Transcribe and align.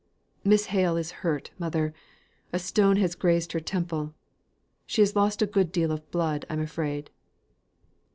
"Miss 0.43 0.65
Hale 0.73 0.97
is 0.97 1.11
hurt, 1.21 1.51
mother. 1.59 1.93
A 2.51 2.57
stone 2.57 2.97
has 2.97 3.13
grazed 3.13 3.51
her 3.51 3.59
temple. 3.59 4.15
She 4.87 5.03
has 5.03 5.15
lost 5.15 5.43
a 5.43 5.45
good 5.45 5.71
deal 5.71 5.91
of 5.91 6.09
blood, 6.09 6.43
I'm 6.49 6.59
afraid." 6.59 7.11